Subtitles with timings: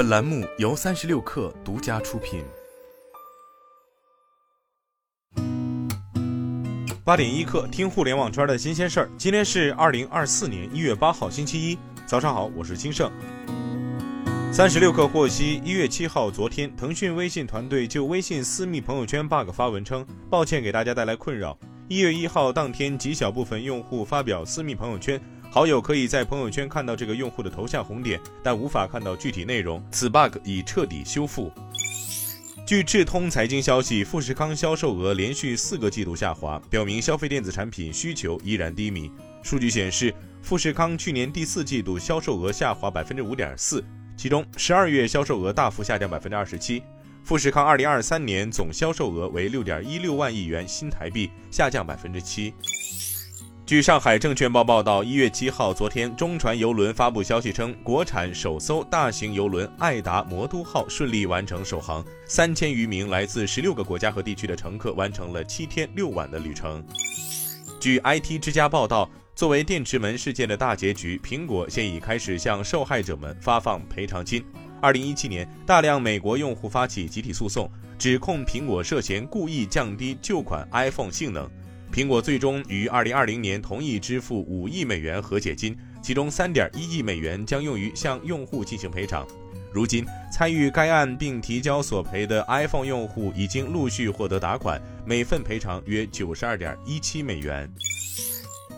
[0.00, 2.42] 本栏目由三十六氪独家出品。
[7.04, 9.10] 八点一刻，听互联网圈的新鲜事儿。
[9.18, 13.12] 今天是二零二四年一月八号，星期一，早上好，我是金盛。
[14.50, 21.58] 三十六氪获悉，一月七号，昨天，腾讯微信团队就微信私密朋友圈 bug 发文称，抱歉给大家带来困扰。
[21.88, 25.20] 一月一号当天，极小部分用户发表私密朋友圈。
[25.52, 29.84] 好友可以在朋友圈看到这个用户的头像红点，但无法看到具体内容。
[29.90, 31.52] 此 bug 已彻底修复。
[32.64, 39.10] 据智通财经消息，富士康销售额连续四个季度下滑，表明消费电子产品需求依然低迷。
[39.42, 43.84] 数据显示，富士康去年第四季度销售额下滑百分之五点四，
[44.16, 46.80] 其中十二月销售额大幅下降百分之二十七。
[47.24, 52.54] 富士康二零二三年总销售额为六点一六万亿元新台币，下降百分之七。
[53.70, 66.84] 据上海证券报报道，一月七号，昨天，中船邮轮发布消息称，国产首艘大型邮轮“爱达魔都号”顺利完成首航，三千余名来自十六个国家和地区的乘客完成了七天六晚的旅程。
[67.78, 74.44] 据 IT 之家报道，作为电池门事件的大结局，苹果现已开始向受害者们发放赔偿金。
[74.82, 81.48] 二零一七年，大量美国用户发起集体诉讼，指控苹果涉嫌故意降低旧款 iPhone 性能。
[81.92, 89.26] 苹果最终于二零二零年同意支付五亿美元和解金，其中三点一亿美元将用于向用户进行赔偿。
[89.72, 97.68] 如今，参与该案并提交索赔的 iPhone 用户已经陆续获得打款，每份赔偿约九十二点一七美元。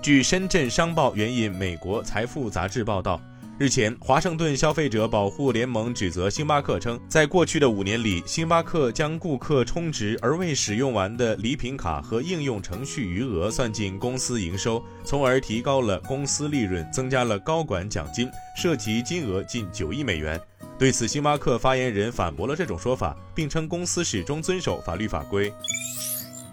[0.00, 3.20] 据深圳商报援引美国财富杂志报道。
[3.60, 20.40] 日前，华盛顿消费者保护联盟指责星巴克称，在过去的五年里，星巴克将顾客充值而未使用完的礼品卡和应用程序余额算进公司营收，从而提高了公司利润，增加了高管奖金，涉及金额近九亿美元。
[20.78, 25.52] 对此，星巴克发言人反驳了这种说法，并称公司始终遵守法律法规。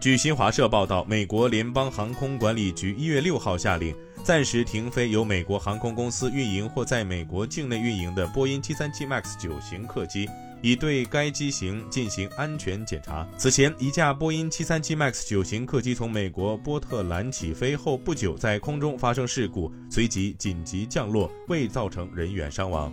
[0.00, 3.94] 据新华社报道，美国联邦航空管理局一月六号下令。
[4.24, 10.26] 暂时停飞由美国航空公司运营或在美国境内运营的波音737 MAX 九型客机，
[10.62, 13.28] 以对该机型进行安全检查。
[13.36, 22.90] 此前，一架波音737 MAX 九型客机从美国波特兰起飞后不久，在空中发生事故，随即紧急降落，未造成人员伤亡。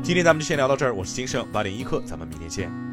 [0.00, 2.91] 今天咱们就先聊到这儿，我是金盛八点一刻，咱们明天见。